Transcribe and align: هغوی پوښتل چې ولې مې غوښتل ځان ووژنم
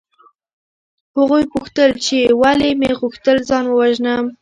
هغوی 1.17 1.43
پوښتل 1.53 1.91
چې 2.05 2.17
ولې 2.41 2.69
مې 2.79 2.91
غوښتل 3.01 3.37
ځان 3.49 3.65
ووژنم 3.69 4.25